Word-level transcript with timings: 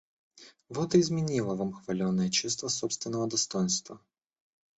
Вот 0.67 0.95
и 0.95 0.99
изменило 0.99 1.53
вам 1.53 1.73
хваленое 1.73 2.31
чувство 2.31 2.69
собственного 2.69 3.27
достоинства. 3.27 4.01